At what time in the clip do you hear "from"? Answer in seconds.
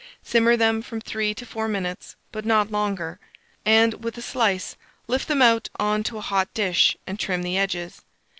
0.81-0.99